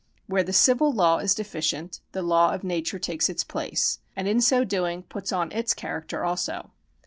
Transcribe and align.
Where 0.25 0.41
the 0.41 0.51
civil 0.51 0.91
law 0.91 1.19
is 1.19 1.35
deficient, 1.35 1.99
the 2.11 2.23
law 2.23 2.55
of 2.55 2.63
nature 2.63 2.97
takes 2.97 3.29
its 3.29 3.43
place, 3.43 3.99
and 4.15 4.27
in 4.27 4.41
so 4.41 4.63
doing 4.63 5.03
puts 5.03 5.31
on 5.31 5.51
its 5.51 5.75
character 5.75 6.25
also. 6.25 6.71